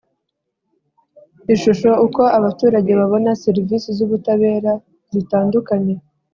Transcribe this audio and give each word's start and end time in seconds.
Ishusho 1.53 1.89
uko 2.05 2.21
abaturage 2.37 2.91
babona 2.99 3.29
serivisi 3.43 3.87
z 3.97 3.99
ubutabera 4.05 4.71
zitandukanye 5.13 5.95